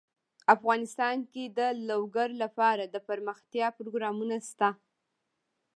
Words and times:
افغانستان 0.55 1.17
کې 1.31 1.43
د 1.57 1.59
لوگر 1.89 2.29
لپاره 2.43 2.83
دپرمختیا 2.95 3.67
پروګرامونه 3.77 4.37
شته. 4.49 4.69